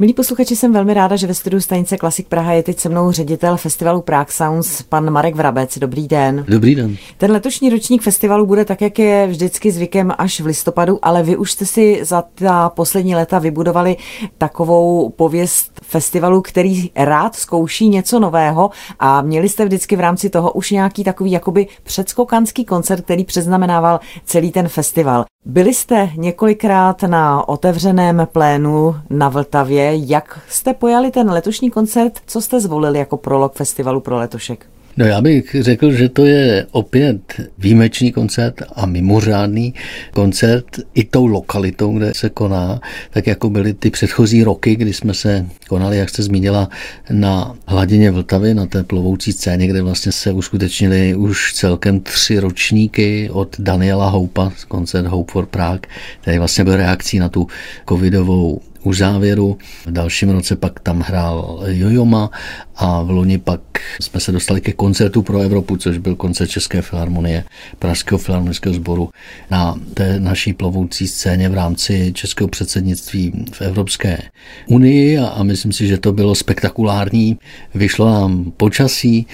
Milí 0.00 0.14
posluchači, 0.14 0.56
jsem 0.56 0.72
velmi 0.72 0.94
ráda, 0.94 1.16
že 1.16 1.26
ve 1.26 1.34
studiu 1.34 1.60
stanice 1.60 1.96
Klasik 1.96 2.28
Praha 2.28 2.52
je 2.52 2.62
teď 2.62 2.78
se 2.78 2.88
mnou 2.88 3.12
ředitel 3.12 3.56
festivalu 3.56 4.02
Prague 4.02 4.32
Sounds, 4.32 4.82
pan 4.82 5.10
Marek 5.10 5.34
Vrabec. 5.34 5.78
Dobrý 5.78 6.08
den. 6.08 6.44
Dobrý 6.48 6.74
den. 6.74 6.96
Ten 7.18 7.30
letošní 7.30 7.70
ročník 7.70 8.02
festivalu 8.02 8.46
bude 8.46 8.64
tak, 8.64 8.80
jak 8.80 8.98
je 8.98 9.26
vždycky 9.26 9.70
zvykem 9.70 10.12
až 10.18 10.40
v 10.40 10.46
listopadu, 10.46 10.98
ale 11.02 11.22
vy 11.22 11.36
už 11.36 11.52
jste 11.52 11.66
si 11.66 12.00
za 12.02 12.24
ta 12.34 12.68
poslední 12.68 13.14
léta 13.14 13.38
vybudovali 13.38 13.96
takovou 14.38 15.10
pověst 15.10 15.73
festivalu, 15.94 16.42
který 16.42 16.90
rád 16.96 17.34
zkouší 17.34 17.88
něco 17.88 18.20
nového 18.20 18.70
a 19.00 19.22
měli 19.22 19.48
jste 19.48 19.64
vždycky 19.64 19.96
v 19.96 20.00
rámci 20.00 20.30
toho 20.30 20.52
už 20.52 20.70
nějaký 20.70 21.04
takový 21.04 21.30
jakoby 21.30 21.66
předskokanský 21.82 22.64
koncert, 22.64 23.04
který 23.04 23.24
přeznamenával 23.24 24.00
celý 24.24 24.52
ten 24.52 24.68
festival. 24.68 25.24
Byli 25.44 25.74
jste 25.74 26.10
několikrát 26.16 27.02
na 27.02 27.48
otevřeném 27.48 28.28
plénu 28.32 28.96
na 29.10 29.28
Vltavě. 29.28 29.92
Jak 29.94 30.40
jste 30.48 30.74
pojali 30.74 31.10
ten 31.10 31.30
letošní 31.30 31.70
koncert? 31.70 32.20
Co 32.26 32.40
jste 32.40 32.60
zvolili 32.60 32.98
jako 32.98 33.16
prolog 33.16 33.52
festivalu 33.54 34.00
pro 34.00 34.16
letošek? 34.16 34.66
No 34.96 35.06
já 35.06 35.20
bych 35.20 35.56
řekl, 35.60 35.92
že 35.92 36.08
to 36.08 36.24
je 36.24 36.66
opět 36.70 37.40
výjimečný 37.58 38.12
koncert 38.12 38.62
a 38.74 38.86
mimořádný 38.86 39.74
koncert 40.10 40.64
i 40.94 41.04
tou 41.04 41.26
lokalitou, 41.26 41.98
kde 41.98 42.12
se 42.14 42.28
koná, 42.30 42.80
tak 43.10 43.26
jako 43.26 43.50
byly 43.50 43.74
ty 43.74 43.90
předchozí 43.90 44.44
roky, 44.44 44.76
kdy 44.76 44.92
jsme 44.92 45.14
se 45.14 45.46
konali, 45.68 45.98
jak 45.98 46.10
jste 46.10 46.22
zmínila, 46.22 46.68
na 47.10 47.54
hladině 47.66 48.10
Vltavy, 48.10 48.54
na 48.54 48.66
té 48.66 48.82
plovoucí 48.82 49.32
scéně, 49.32 49.66
kde 49.66 49.82
vlastně 49.82 50.12
se 50.12 50.32
uskutečnili 50.32 51.14
už 51.14 51.54
celkem 51.54 52.00
tři 52.00 52.38
ročníky 52.38 53.30
od 53.30 53.56
Daniela 53.58 54.08
Houpa, 54.08 54.52
koncert 54.68 55.06
Hope 55.06 55.32
for 55.32 55.46
Prague, 55.46 55.88
který 56.20 56.38
vlastně 56.38 56.64
byl 56.64 56.76
reakcí 56.76 57.18
na 57.18 57.28
tu 57.28 57.46
covidovou 57.88 58.60
u 58.84 58.92
závěru. 58.92 59.58
V 59.86 59.90
dalším 59.90 60.30
roce 60.30 60.56
pak 60.56 60.80
tam 60.80 61.00
hrál 61.00 61.62
Jojoma 61.66 62.30
a 62.76 63.02
v 63.02 63.10
loni 63.10 63.38
pak 63.38 63.60
jsme 64.00 64.20
se 64.20 64.32
dostali 64.32 64.60
ke 64.60 64.72
koncertu 64.72 65.22
pro 65.22 65.40
Evropu, 65.40 65.76
což 65.76 65.98
byl 65.98 66.14
koncert 66.16 66.48
České 66.48 66.82
filharmonie, 66.82 67.44
Pražského 67.78 68.18
filharmonického 68.18 68.74
sboru 68.74 69.10
na 69.50 69.80
té 69.94 70.20
naší 70.20 70.52
plovoucí 70.52 71.08
scéně 71.08 71.48
v 71.48 71.54
rámci 71.54 72.12
českého 72.14 72.48
předsednictví 72.48 73.44
v 73.52 73.62
Evropské 73.62 74.18
unii 74.66 75.18
a, 75.18 75.26
a 75.26 75.42
myslím 75.42 75.72
si, 75.72 75.86
že 75.86 75.98
to 75.98 76.12
bylo 76.12 76.34
spektakulární. 76.34 77.38
Vyšlo 77.74 78.10
nám 78.10 78.52
počasí, 78.56 79.26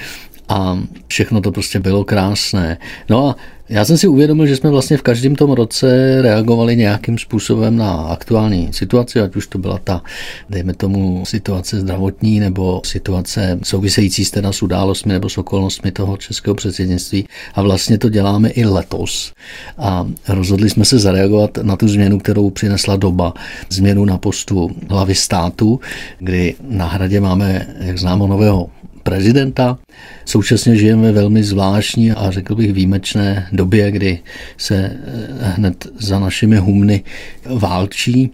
a 0.51 0.79
všechno 1.07 1.41
to 1.41 1.53
prostě 1.53 1.81
bylo 1.81 2.05
krásné. 2.05 2.79
No 3.11 3.29
a 3.29 3.37
já 3.69 3.85
jsem 3.85 3.99
si 3.99 4.09
uvědomil, 4.09 4.47
že 4.47 4.57
jsme 4.57 4.71
vlastně 4.71 4.97
v 4.97 5.03
každém 5.03 5.35
tom 5.37 5.53
roce 5.53 6.19
reagovali 6.23 6.77
nějakým 6.77 7.19
způsobem 7.19 7.77
na 7.77 7.93
aktuální 7.93 8.69
situaci, 8.73 9.21
ať 9.21 9.37
už 9.37 9.47
to 9.47 9.59
byla 9.59 9.79
ta, 9.85 10.03
dejme 10.51 10.75
tomu, 10.75 11.25
situace 11.27 11.81
zdravotní 11.81 12.41
nebo 12.41 12.83
situace 12.85 13.59
související 13.63 14.25
s 14.25 14.31
teda 14.31 14.53
s 14.53 14.63
událostmi 14.63 15.13
nebo 15.13 15.29
s 15.29 15.39
okolnostmi 15.39 15.93
toho 15.93 16.17
českého 16.17 16.55
předsednictví. 16.55 17.27
A 17.55 17.63
vlastně 17.63 17.99
to 17.99 18.09
děláme 18.09 18.49
i 18.49 18.65
letos. 18.65 19.33
A 19.79 20.07
rozhodli 20.29 20.71
jsme 20.71 20.85
se 20.85 20.99
zareagovat 20.99 21.59
na 21.63 21.77
tu 21.77 21.89
změnu, 21.89 22.19
kterou 22.19 22.51
přinesla 22.51 22.97
doba. 22.97 23.35
Změnu 23.69 24.05
na 24.05 24.19
postu 24.19 24.71
hlavy 24.89 25.15
státu, 25.15 25.81
kdy 26.19 26.55
na 26.69 26.87
hradě 26.87 27.21
máme, 27.21 27.67
jak 27.81 27.99
známo, 27.99 28.27
nového 28.27 28.69
prezidenta. 29.11 29.79
Současně 30.25 30.77
žijeme 30.77 31.03
ve 31.03 31.13
velmi 31.13 31.43
zvláštní 31.43 32.13
a 32.13 32.31
řekl 32.31 32.55
bych 32.55 32.73
výjimečné 32.73 33.49
době, 33.53 33.91
kdy 33.91 34.19
se 34.57 34.77
eh, 34.77 35.53
hned 35.57 35.87
za 35.99 36.19
našimi 36.19 36.57
humny 36.57 37.03
válčí. 37.47 38.31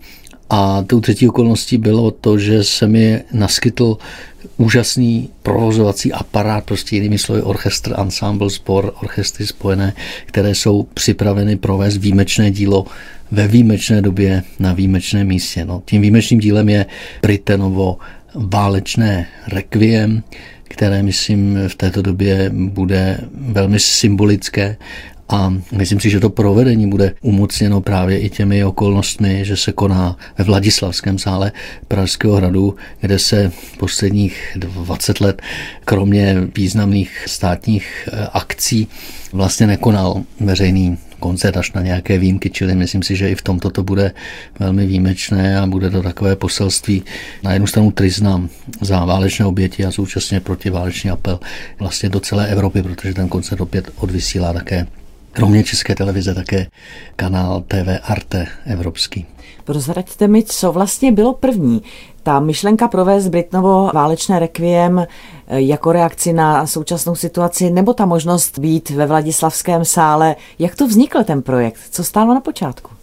A 0.51 0.83
tou 0.83 1.01
třetí 1.01 1.29
okolností 1.29 1.79
bylo 1.79 2.11
to, 2.11 2.39
že 2.39 2.65
se 2.65 2.87
mi 2.87 3.23
naskytl 3.33 3.99
úžasný 4.57 5.29
provozovací 5.43 6.13
aparát, 6.13 6.65
prostě 6.65 6.97
jinými 6.97 7.19
slovy 7.19 7.43
orchestr, 7.43 7.95
ensemble, 7.99 8.51
spor, 8.51 8.93
orchestry 9.03 9.47
spojené, 9.47 9.93
které 10.27 10.55
jsou 10.55 10.83
připraveny 10.83 11.57
provést 11.57 11.97
výjimečné 11.97 12.51
dílo 12.51 12.87
ve 13.31 13.49
výjimečné 13.49 14.03
době 14.03 14.43
na 14.59 14.73
výjimečném 14.73 15.27
místě. 15.27 15.65
No, 15.65 15.83
tím 15.85 16.01
výjimečným 16.01 16.41
dílem 16.41 16.69
je 16.69 16.87
Britenovo 17.23 17.99
válečné 18.37 19.27
requiem, 19.49 20.23
které, 20.69 21.03
myslím, 21.03 21.59
v 21.69 21.75
této 21.75 22.03
době 22.03 22.51
bude 22.55 23.19
velmi 23.35 23.81
symbolické 23.81 24.77
a 25.29 25.55
myslím 25.73 26.01
si, 26.01 26.11
že 26.11 26.21
to 26.21 26.31
provedení 26.31 26.91
bude 26.91 27.15
umocněno 27.21 27.81
právě 27.81 28.21
i 28.21 28.31
těmi 28.31 28.65
okolnostmi, 28.65 29.45
že 29.45 29.57
se 29.57 29.73
koná 29.73 30.17
ve 30.39 30.45
Vladislavském 30.45 31.19
sále 31.19 31.53
Pražského 31.89 32.37
hradu, 32.37 32.75
kde 33.01 33.19
se 33.19 33.53
posledních 33.79 34.57
20 34.57 35.21
let, 35.21 35.43
kromě 35.85 36.37
významných 36.57 37.25
státních 37.27 38.09
eh, 38.13 38.27
akcí, 38.33 38.89
vlastně 39.33 39.67
nekonal 39.67 40.23
veřejný 40.41 40.99
koncert 41.21 41.57
až 41.57 41.73
na 41.73 41.83
nějaké 41.83 42.19
výjimky, 42.19 42.51
čili 42.51 42.75
myslím 42.75 43.03
si, 43.03 43.17
že 43.17 43.31
i 43.31 43.35
v 43.35 43.43
tomto 43.43 43.71
to 43.71 43.83
bude 43.83 44.13
velmi 44.59 44.87
výjimečné 44.87 45.59
a 45.61 45.67
bude 45.67 45.91
to 45.91 46.03
takové 46.03 46.37
poselství 46.37 47.03
na 47.43 47.53
jednu 47.53 47.67
stranu 47.67 47.91
trizna 47.91 48.49
za 48.81 49.05
válečné 49.05 49.47
oběti 49.47 49.85
a 49.85 49.91
současně 49.91 50.41
protiválečný 50.41 51.11
apel 51.11 51.41
vlastně 51.79 52.09
do 52.09 52.21
celé 52.21 52.49
Evropy, 52.49 52.83
protože 52.83 53.15
ten 53.15 53.29
koncert 53.29 53.61
opět 53.61 53.91
odvysílá 53.97 54.53
také 54.53 54.87
kromě 55.33 55.65
české 55.65 55.95
televize 55.95 56.35
také 56.35 56.67
kanál 57.17 57.65
TV 57.69 58.01
Arte 58.03 58.47
evropský. 58.67 59.27
Prozraďte 59.65 60.29
mi, 60.29 60.43
co 60.43 60.73
vlastně 60.73 61.13
bylo 61.13 61.35
první. 61.35 61.83
Ta 62.27 62.41
myšlenka 62.41 62.89
provést 62.89 63.29
Britnovo 63.29 63.91
válečné 63.95 64.39
rekviem 64.39 64.99
eh, 64.99 65.07
jako 65.61 65.93
reakci 65.93 66.33
na 66.33 66.67
současnou 66.67 67.15
situaci, 67.15 67.71
nebo 67.71 67.95
ta 67.95 68.07
možnost 68.07 68.59
být 68.59 68.91
ve 68.91 69.07
Vladislavském 69.07 69.85
sále. 69.85 70.37
Jak 70.59 70.77
to 70.77 70.87
vznikl 70.87 71.25
ten 71.25 71.43
projekt? 71.43 71.81
Co 71.91 72.05
stálo 72.05 72.35
na 72.35 72.41
počátku? 72.41 72.96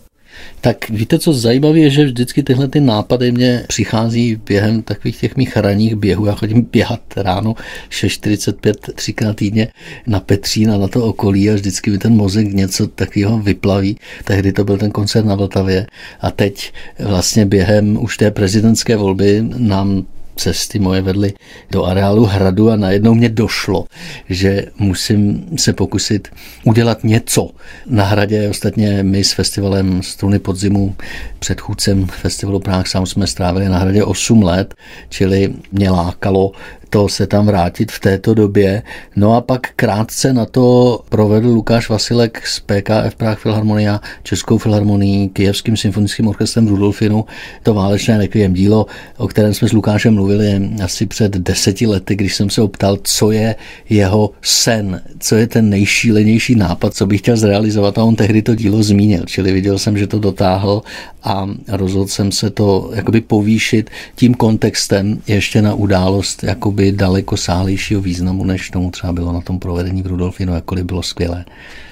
Tak 0.62 0.90
víte, 0.90 1.20
co 1.20 1.34
zajímavé 1.34 1.80
je, 1.80 1.90
že 1.90 2.06
vždycky 2.06 2.44
tyhle 2.44 2.68
ty 2.68 2.80
nápady 2.80 3.32
mě 3.32 3.64
přichází 3.68 4.42
během 4.46 4.82
takových 4.82 5.20
těch 5.20 5.36
mých 5.36 5.58
ranních 5.58 5.96
běhů. 5.96 6.26
Já 6.26 6.34
chodím 6.34 6.68
běhat 6.72 7.02
ráno 7.16 7.56
6.45 7.90 8.74
třikrát 8.96 9.36
týdně 9.36 9.68
na 10.08 10.20
Petřín 10.20 10.72
a 10.72 10.78
na 10.78 10.88
to 10.88 11.06
okolí 11.06 11.50
a 11.50 11.54
vždycky 11.54 11.92
mi 11.92 11.98
ten 11.98 12.14
mozek 12.14 12.54
něco 12.54 12.88
takového 12.88 13.40
vyplaví. 13.40 13.98
Tehdy 14.24 14.54
to 14.54 14.64
byl 14.64 14.78
ten 14.78 14.92
koncert 14.92 15.26
na 15.26 15.36
Vltavě 15.36 15.88
a 16.22 16.32
teď 16.32 16.74
vlastně 17.00 17.46
během 17.46 18.04
už 18.04 18.18
té 18.18 18.32
prezidentské 18.32 18.96
volby 18.96 19.44
nám 19.58 20.06
cesty 20.36 20.80
moje 20.80 21.02
vedly 21.02 21.34
do 21.72 21.86
areálu 21.86 22.26
hradu 22.26 22.70
a 22.70 22.76
najednou 22.76 23.14
mě 23.14 23.30
došlo, 23.30 23.86
že 24.30 24.66
musím 24.80 25.46
se 25.58 25.74
pokusit 25.74 26.28
udělat 26.64 27.04
něco 27.04 27.50
na 27.86 28.04
hradě. 28.04 28.50
Ostatně 28.50 29.04
my 29.04 29.24
s 29.24 29.34
festivalem 29.34 30.04
Struny 30.04 30.40
podzimu 30.40 30.96
předchůdcem 31.40 32.06
festivalu 32.06 32.60
Prague 32.60 32.90
Sound 32.90 33.10
jsme 33.10 33.28
strávili 33.28 33.70
na 33.70 33.78
hradě 33.78 34.04
8 34.04 34.44
let, 34.44 34.74
čili 35.10 35.54
mě 35.72 35.90
lákalo 35.90 36.52
to 36.94 37.10
se 37.10 37.28
tam 37.28 37.46
vrátit 37.46 37.92
v 37.92 38.00
této 38.00 38.34
době. 38.34 38.84
No 39.16 39.36
a 39.36 39.42
pak 39.42 39.68
krátce 39.76 40.34
na 40.34 40.46
to 40.46 41.00
provedl 41.10 41.48
Lukáš 41.48 41.90
Vasilek 41.90 42.48
z 42.48 42.60
PKF 42.60 43.16
Prague 43.18 43.36
Filharmonia, 43.36 44.02
Českou 44.24 44.58
filharmonií, 44.58 45.30
Kijevským 45.30 45.78
symfonickým 45.78 46.28
orchestrem 46.28 46.68
Rudolfinu, 46.68 47.26
to 47.64 47.74
válečné 47.74 48.18
rekviem 48.18 48.54
dílo, 48.54 48.86
o 49.18 49.28
kterém 49.28 49.54
jsme 49.54 49.68
s 49.68 49.74
Lukášem 49.74 50.14
mluvili 50.14 50.70
asi 50.84 51.06
před 51.06 51.32
deseti 51.32 51.88
lety, 51.88 52.16
když 52.16 52.36
jsem 52.36 52.50
se 52.50 52.62
optal, 52.62 52.98
co 53.04 53.32
je 53.32 53.56
jeho 53.90 54.32
sen, 54.42 55.02
co 55.20 55.36
je 55.36 55.48
ten 55.48 55.70
nejšílenější 55.70 56.56
nápad, 56.56 56.94
co 56.94 57.06
bych 57.06 57.22
chtěl 57.22 57.38
zrealizovat 57.38 57.98
a 57.98 58.04
on 58.04 58.16
tehdy 58.16 58.42
to 58.42 58.56
dílo 58.56 58.84
zmínil, 58.84 59.24
čili 59.26 59.54
viděl 59.54 59.80
jsem, 59.80 59.98
že 59.98 60.08
to 60.08 60.20
dotáhl 60.20 60.82
a 61.24 61.50
rozhodl 61.68 62.08
jsem 62.08 62.32
se 62.32 62.50
to 62.50 62.92
jakoby 62.94 63.22
povýšit 63.22 63.90
tím 64.16 64.34
kontextem 64.34 65.22
ještě 65.28 65.62
na 65.62 65.74
událost 65.74 66.44
jakoby 66.44 66.83
jakoby 66.86 66.98
daleko 66.98 67.38
sálejšího 67.38 68.02
významu, 68.02 68.44
než 68.44 68.70
tomu 68.70 68.92
třeba 68.92 69.14
bylo 69.14 69.34
na 69.34 69.42
tom 69.42 69.60
provedení 69.60 70.02
v 70.02 70.08
Rudolfinu, 70.08 70.54
jakkoliv 70.54 70.86
bylo 70.86 71.04
skvělé. 71.04 71.46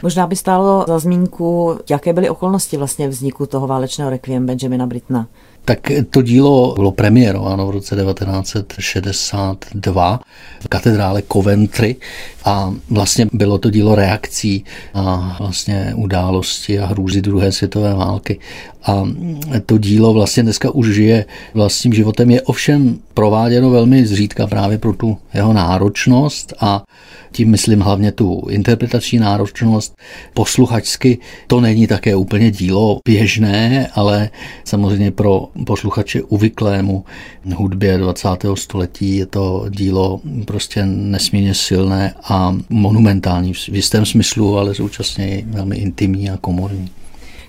Možná 0.04 0.28
by 0.28 0.36
stálo 0.36 0.86
za 0.88 1.00
zmínku, 1.00 1.80
jaké 1.90 2.14
byly 2.14 2.30
okolnosti 2.30 2.78
vlastně 2.78 3.08
vzniku 3.08 3.46
toho 3.46 3.68
válečného 3.68 4.10
rekviem 4.10 4.46
Benjamina 4.46 4.88
Britna. 4.88 5.28
Tak 5.66 5.92
to 6.10 6.22
dílo 6.22 6.74
bylo 6.75 6.92
premiérováno 6.92 7.68
v 7.68 7.72
roce 7.72 7.96
1962 7.96 10.19
v 10.60 10.68
katedrále 10.68 11.24
Coventry 11.34 11.96
a 12.46 12.74
vlastně 12.90 13.28
bylo 13.34 13.58
to 13.58 13.69
dílo 13.69 13.96
reakcí 13.96 14.66
na 14.96 15.38
vlastně 15.40 15.94
události 15.96 16.80
a 16.80 16.86
hrůzy 16.86 17.22
druhé 17.22 17.52
světové 17.52 17.94
války. 17.94 18.40
A 18.84 19.04
to 19.66 19.78
dílo 19.78 20.13
vlastně 20.13 20.44
dneska 20.44 20.72
už 20.72 20.88
žije 20.88 21.25
vlastním 21.54 21.94
životem, 21.94 22.31
je 22.31 22.42
ovšem 22.42 23.00
prováděno 23.14 23.69
velmi 23.69 24.06
zřídka 24.06 24.48
právě 24.48 24.78
pro 24.78 24.94
tu 24.94 25.18
jeho 25.34 25.54
náročnost 25.54 26.54
a 26.60 26.84
Tím 27.31 27.52
myslím 27.52 27.80
hlavně 27.80 28.12
tu 28.12 28.48
interpretační 28.50 29.19
náročnost. 29.19 29.96
Posluchačsky 30.34 31.18
to 31.48 31.62
není 31.62 31.88
také 31.88 32.16
úplně 32.16 32.52
dílo 32.52 33.00
běžné, 33.06 33.88
ale 33.94 34.30
samozřejmě 34.64 35.12
pro 35.12 35.48
posluchače 35.65 36.21
uvyklému 36.21 37.06
hudbě 37.56 37.98
20. 37.98 38.27
století 38.53 39.18
je 39.18 39.25
to 39.25 39.65
dílo 39.69 40.21
prostě 40.45 40.86
nesmírně 40.86 41.53
silné 41.53 42.13
a 42.24 42.57
monumentální 42.69 43.53
v 43.53 43.69
jistém 43.69 44.06
smyslu, 44.06 44.57
ale 44.57 44.75
současně 44.75 45.44
velmi 45.45 45.77
intimní 45.77 46.30
a 46.30 46.38
komorní. 46.38 46.89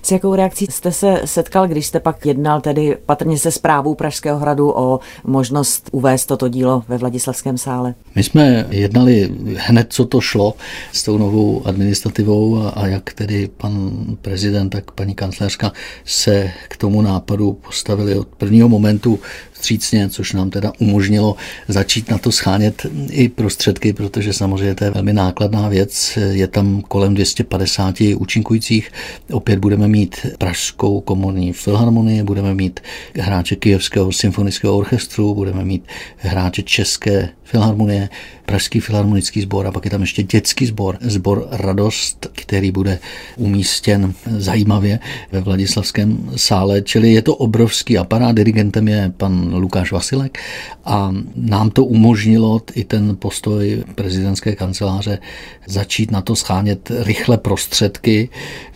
S 0.05 0.11
jakou 0.11 0.35
reakcí 0.35 0.65
jste 0.69 0.91
se 0.91 1.21
setkal, 1.25 1.67
když 1.67 1.87
jste 1.87 1.99
pak 1.99 2.25
jednal 2.25 2.61
tedy 2.61 2.97
patrně 3.05 3.37
se 3.37 3.51
zprávou 3.51 3.95
Pražského 3.95 4.39
hradu 4.39 4.71
o 4.75 4.99
možnost 5.23 5.89
uvést 5.91 6.25
toto 6.25 6.47
dílo 6.47 6.83
ve 6.87 6.97
Vladislavském 6.97 7.57
sále? 7.57 7.95
My 8.15 8.23
jsme 8.23 8.67
jednali 8.69 9.29
hned, 9.57 9.87
co 9.89 10.05
to 10.05 10.21
šlo 10.21 10.53
s 10.91 11.03
tou 11.03 11.17
novou 11.17 11.67
administrativou 11.67 12.57
a, 12.57 12.69
a 12.69 12.87
jak 12.87 13.13
tedy 13.13 13.49
pan 13.57 13.91
prezident, 14.21 14.69
tak 14.69 14.91
paní 14.91 15.15
kancléřka 15.15 15.71
se 16.05 16.51
k 16.69 16.77
tomu 16.77 17.01
nápadu 17.01 17.53
postavili 17.53 18.15
od 18.15 18.27
prvního 18.27 18.69
momentu 18.69 19.19
vstřícně, 19.63 20.09
což 20.09 20.33
nám 20.33 20.49
teda 20.49 20.71
umožnilo 20.79 21.35
začít 21.67 22.11
na 22.11 22.17
to 22.17 22.31
schánět 22.31 22.85
i 23.09 23.29
prostředky, 23.29 23.93
protože 23.93 24.33
samozřejmě 24.33 24.75
to 24.75 24.83
je 24.83 24.91
velmi 24.91 25.13
nákladná 25.13 25.69
věc. 25.69 26.17
Je 26.31 26.47
tam 26.47 26.81
kolem 26.81 27.13
250 27.13 27.95
účinkujících. 28.17 28.91
Opět 29.31 29.59
budeme 29.59 29.87
mít 29.93 30.25
Pražskou 30.37 31.01
komorní 31.01 31.53
filharmonii, 31.53 32.23
budeme 32.23 32.53
mít 32.53 32.79
hráče 33.15 33.55
Kijevského 33.55 34.11
symfonického 34.11 34.77
orchestru, 34.77 35.35
budeme 35.35 35.65
mít 35.65 35.83
hráče 36.17 36.63
České 36.63 37.29
filharmonie, 37.43 38.09
Pražský 38.45 38.79
filharmonický 38.79 39.41
sbor 39.41 39.67
a 39.67 39.71
pak 39.71 39.85
je 39.85 39.91
tam 39.91 40.01
ještě 40.01 40.23
dětský 40.23 40.65
sbor, 40.65 40.97
sbor 41.01 41.47
Radost, 41.51 42.27
který 42.31 42.71
bude 42.71 42.99
umístěn 43.37 44.13
zajímavě 44.37 44.99
ve 45.31 45.41
Vladislavském 45.41 46.31
sále, 46.35 46.81
čili 46.81 47.13
je 47.13 47.21
to 47.21 47.35
obrovský 47.35 47.97
aparát, 47.97 48.35
dirigentem 48.35 48.87
je 48.87 49.13
pan 49.17 49.55
Lukáš 49.55 49.91
Vasilek 49.91 50.39
a 50.85 51.13
nám 51.35 51.69
to 51.69 51.85
umožnilo 51.85 52.61
i 52.75 52.83
ten 52.83 53.15
postoj 53.15 53.83
prezidentské 53.95 54.55
kanceláře 54.55 55.19
začít 55.67 56.11
na 56.11 56.21
to 56.21 56.35
schánět 56.35 56.91
rychle 56.99 57.37
prostředky 57.37 58.29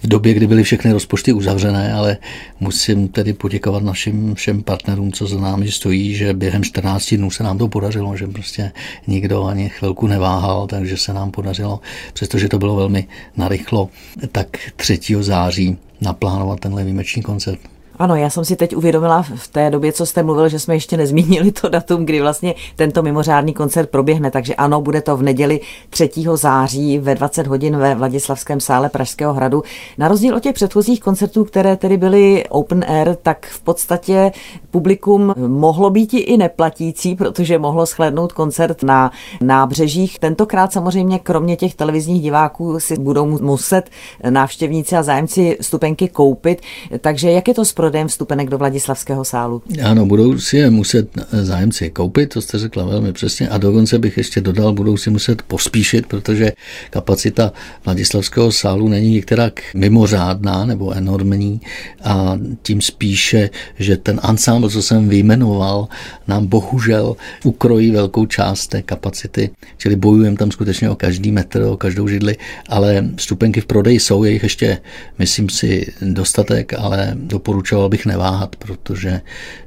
v 0.03 0.07
době, 0.07 0.33
kdy 0.33 0.47
byly 0.47 0.63
všechny 0.63 0.91
rozpočty 0.91 1.33
uzavřené, 1.33 1.93
ale 1.93 2.17
musím 2.59 3.07
tedy 3.07 3.33
poděkovat 3.33 3.83
našim 3.83 4.35
všem 4.35 4.63
partnerům, 4.63 5.11
co 5.11 5.27
za 5.27 5.39
námi 5.39 5.71
stojí, 5.71 6.15
že 6.15 6.33
během 6.33 6.63
14 6.63 7.15
dnů 7.15 7.31
se 7.31 7.43
nám 7.43 7.57
to 7.57 7.67
podařilo, 7.67 8.17
že 8.17 8.27
prostě 8.27 8.66
nikdo 9.07 9.45
ani 9.45 9.69
chvilku 9.69 10.07
neváhal, 10.07 10.67
takže 10.67 10.97
se 10.97 11.13
nám 11.13 11.31
podařilo, 11.31 11.79
přestože 12.13 12.49
to 12.49 12.59
bylo 12.59 12.75
velmi 12.75 13.07
narychlo, 13.37 13.89
tak 14.31 14.47
3. 14.75 14.99
září 15.19 15.77
naplánovat 16.01 16.59
tenhle 16.59 16.83
výjimečný 16.83 17.21
koncert. 17.21 17.59
Ano, 17.99 18.15
já 18.15 18.29
jsem 18.29 18.45
si 18.45 18.55
teď 18.55 18.75
uvědomila 18.75 19.21
v 19.35 19.47
té 19.47 19.69
době, 19.69 19.91
co 19.91 20.05
jste 20.05 20.23
mluvil, 20.23 20.49
že 20.49 20.59
jsme 20.59 20.75
ještě 20.75 20.97
nezmínili 20.97 21.51
to 21.51 21.69
datum, 21.69 22.05
kdy 22.05 22.21
vlastně 22.21 22.55
tento 22.75 23.03
mimořádný 23.03 23.53
koncert 23.53 23.89
proběhne. 23.89 24.31
Takže 24.31 24.55
ano, 24.55 24.81
bude 24.81 25.01
to 25.01 25.17
v 25.17 25.23
neděli 25.23 25.59
3. 25.89 26.09
září 26.33 26.99
ve 26.99 27.15
20 27.15 27.47
hodin 27.47 27.77
ve 27.77 27.95
Vladislavském 27.95 28.59
sále 28.59 28.89
Pražského 28.89 29.33
hradu. 29.33 29.63
Na 29.97 30.07
rozdíl 30.07 30.35
od 30.35 30.43
těch 30.43 30.53
předchozích 30.53 30.99
koncertů, 30.99 31.43
které 31.43 31.75
tedy 31.75 31.97
byly 31.97 32.45
open 32.49 32.85
air, 32.87 33.15
tak 33.15 33.45
v 33.45 33.61
podstatě 33.61 34.31
publikum 34.71 35.33
mohlo 35.47 35.89
být 35.89 36.13
i 36.13 36.37
neplatící, 36.37 37.15
protože 37.15 37.59
mohlo 37.59 37.85
shlédnout 37.85 38.33
koncert 38.33 38.83
na 38.83 39.11
nábřežích. 39.41 40.19
Tentokrát 40.19 40.73
samozřejmě 40.73 41.19
kromě 41.19 41.55
těch 41.55 41.75
televizních 41.75 42.21
diváků 42.21 42.79
si 42.79 42.99
budou 42.99 43.25
muset 43.25 43.89
návštěvníci 44.29 44.95
a 44.95 45.03
zájemci 45.03 45.57
stupenky 45.61 46.07
koupit. 46.07 46.61
Takže 47.01 47.31
jak 47.31 47.47
je 47.47 47.53
to 47.53 47.65
s 47.65 47.73
prodejem 47.87 48.07
vstupenek 48.07 48.49
do 48.49 48.57
Vladislavského 48.57 49.25
sálu? 49.25 49.61
Ano, 49.83 50.05
budou 50.05 50.39
si 50.39 50.57
je 50.57 50.69
muset 50.69 51.09
zájemci 51.31 51.89
koupit, 51.89 52.33
to 52.33 52.41
jste 52.41 52.59
řekla 52.59 52.85
velmi 52.85 53.13
přesně, 53.13 53.49
a 53.49 53.57
dokonce 53.57 53.99
bych 53.99 54.17
ještě 54.17 54.41
dodal, 54.41 54.73
budou 54.73 54.97
si 54.97 55.09
muset 55.09 55.41
pospíšit, 55.41 56.05
protože 56.05 56.51
kapacita 56.89 57.53
Vladislavského 57.85 58.51
sálu 58.51 58.87
není 58.87 59.13
některak 59.13 59.61
mimořádná 59.73 60.65
nebo 60.65 60.91
enormní 60.91 61.61
a 62.03 62.39
tím 62.61 62.81
spíše, 62.81 63.49
že 63.79 63.97
ten 63.97 64.19
ansámbl, 64.23 64.69
co 64.69 64.81
jsem 64.81 65.09
vyjmenoval, 65.09 65.87
nám 66.27 66.47
bohužel 66.47 67.15
ukrojí 67.43 67.91
velkou 67.91 68.25
část 68.25 68.67
té 68.67 68.81
kapacity, 68.81 69.49
čili 69.77 69.95
bojujeme 69.95 70.37
tam 70.37 70.51
skutečně 70.51 70.89
o 70.89 70.95
každý 70.95 71.31
metr, 71.31 71.61
o 71.61 71.77
každou 71.77 72.07
židli, 72.07 72.35
ale 72.69 73.09
vstupenky 73.15 73.61
v 73.61 73.65
prodeji 73.65 73.99
jsou, 73.99 74.23
je 74.23 74.31
jich 74.31 74.43
ještě, 74.43 74.77
myslím 75.19 75.49
si, 75.49 75.93
dostatek, 76.01 76.73
ale 76.73 77.11
doporučuji 77.15 77.76
doporučoval 77.77 77.89
bych 77.89 78.05
neváhat, 78.05 78.55
protože 78.55 79.21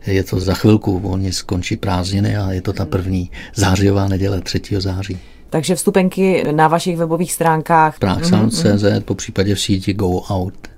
je 0.07 0.25
to 0.25 0.41
za 0.41 0.55
chvilku, 0.55 1.01
oni 1.05 1.33
skončí 1.33 1.77
prázdniny 1.77 2.37
a 2.37 2.53
je 2.53 2.63
to 2.63 2.73
ta 2.73 2.85
první 2.85 3.31
zářijová 3.55 4.09
neděle 4.09 4.41
3. 4.41 4.61
září. 4.79 5.19
Takže 5.51 5.75
vstupenky 5.75 6.45
na 6.53 6.69
vašich 6.69 6.97
webových 6.97 7.33
stránkách. 7.33 7.99
Praxsound.cz, 7.99 8.65
mm-hmm. 8.65 9.01
po 9.01 9.15
případě 9.15 9.55
v 9.55 9.61
síti 9.61 9.95
Go 9.95 10.23
Out 10.31 10.70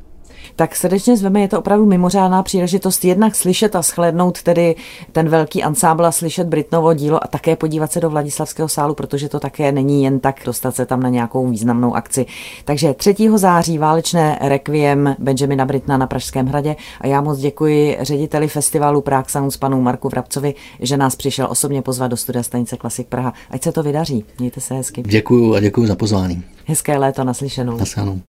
tak 0.57 0.77
srdečně 0.77 1.17
zveme, 1.17 1.41
je 1.41 1.49
to 1.49 1.59
opravdu 1.59 1.87
mimořádná 1.87 2.43
příležitost 2.43 3.05
jednak 3.05 3.35
slyšet 3.35 3.77
a 3.77 3.83
shlédnout 3.83 4.43
tedy 4.43 4.75
ten 5.13 5.29
velký 5.29 5.63
ansábl 5.63 6.07
a 6.07 6.13
slyšet 6.13 6.47
Britnovo 6.47 6.95
dílo 6.95 7.25
a 7.25 7.27
také 7.27 7.57
podívat 7.57 7.93
se 7.93 8.01
do 8.01 8.11
Vladislavského 8.11 8.69
sálu, 8.69 8.95
protože 8.95 9.29
to 9.29 9.41
také 9.41 9.73
není 9.73 10.05
jen 10.05 10.21
tak 10.21 10.41
dostat 10.45 10.77
se 10.77 10.87
tam 10.87 11.03
na 11.03 11.09
nějakou 11.09 11.49
významnou 11.49 11.95
akci. 11.95 12.27
Takže 12.65 12.95
3. 12.95 13.15
září 13.35 13.79
válečné 13.79 14.39
rekviem 14.41 15.17
Benjamina 15.19 15.65
Britna 15.65 15.97
na 15.97 16.07
Pražském 16.07 16.47
hradě 16.47 16.77
a 17.01 17.07
já 17.07 17.21
moc 17.21 17.39
děkuji 17.39 17.97
řediteli 18.01 18.49
festivalu 18.49 19.01
Prague 19.01 19.31
Sounds 19.31 19.57
panu 19.57 19.81
Marku 19.81 20.09
Vrabcovi, 20.09 20.55
že 20.81 20.97
nás 20.97 21.17
přišel 21.17 21.47
osobně 21.51 21.83
pozvat 21.83 22.11
do 22.11 22.17
studia 22.17 22.43
stanice 22.43 22.77
Klasik 22.77 23.07
Praha. 23.07 23.33
Ať 23.51 23.63
se 23.63 23.73
to 23.73 23.83
vydaří. 23.83 24.25
Mějte 24.39 24.61
se 24.61 24.75
hezky. 24.75 25.03
Děkuji 25.03 25.55
a 25.55 25.61
děkuji 25.61 25.87
za 25.87 25.97
pozvání. 25.97 26.43
Hezké 26.67 26.99
léto 26.99 27.25
naslyšenou. 27.25 27.77
Naslyšenou. 27.77 28.21